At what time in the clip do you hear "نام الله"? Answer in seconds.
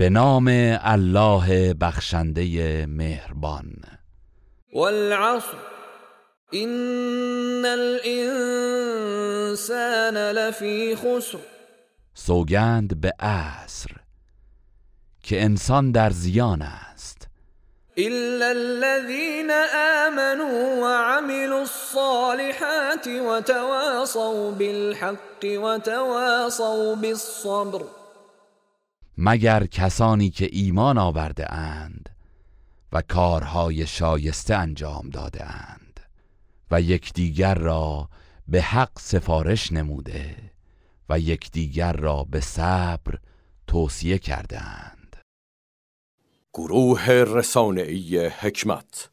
0.08-1.74